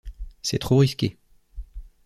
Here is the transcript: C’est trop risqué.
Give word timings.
C’est 0.41 0.57
trop 0.57 0.77
risqué. 0.79 1.19